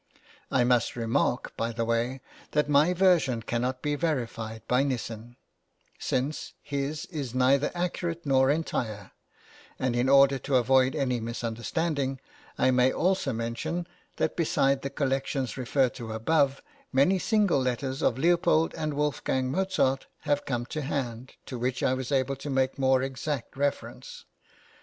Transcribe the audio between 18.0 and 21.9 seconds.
of Leopold and Wolfgang Mozart have come to hand, to which